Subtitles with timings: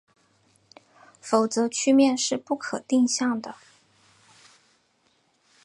[1.21, 3.53] 否则曲面是不可定向的。